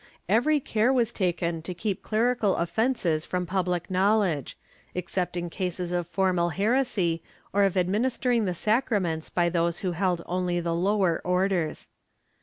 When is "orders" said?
11.23-11.87